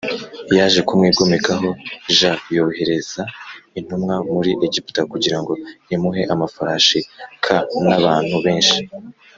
yaje 0.57 0.79
kumwigomekaho 0.87 1.69
j 2.17 2.19
yohereza 2.55 3.21
intumwa 3.79 4.15
muri 4.33 4.51
Egiputa 4.65 5.01
kugira 5.11 5.37
ngo 5.41 5.53
imuhe 5.95 6.21
amafarashi 6.33 6.99
k 7.43 7.45
n 7.87 7.87
abantu 7.99 8.35
benshi 8.45 8.79